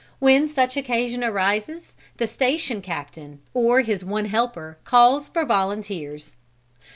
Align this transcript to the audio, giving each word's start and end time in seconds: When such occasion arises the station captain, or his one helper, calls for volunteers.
When 0.17 0.47
such 0.47 0.75
occasion 0.77 1.23
arises 1.23 1.93
the 2.17 2.25
station 2.25 2.81
captain, 2.81 3.39
or 3.53 3.81
his 3.81 4.03
one 4.03 4.25
helper, 4.25 4.79
calls 4.83 5.29
for 5.29 5.45
volunteers. 5.45 6.33